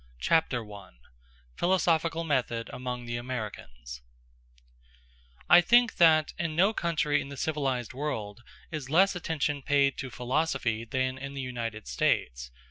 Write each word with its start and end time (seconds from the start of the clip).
Chapter 0.17 0.65
I: 0.73 0.93
Philosophical 1.53 2.23
Method 2.23 2.71
Among 2.73 3.05
the 3.05 3.17
Americans 3.17 4.01
I 5.47 5.61
think 5.61 5.97
that 5.97 6.33
in 6.39 6.55
no 6.55 6.73
country 6.73 7.21
in 7.21 7.29
the 7.29 7.37
civilized 7.37 7.93
world 7.93 8.41
is 8.71 8.89
less 8.89 9.15
attention 9.15 9.61
paid 9.61 9.99
to 9.99 10.09
philosophy 10.09 10.85
than 10.85 11.19
in 11.19 11.35
the 11.35 11.41
United 11.41 11.87
States. 11.87 12.49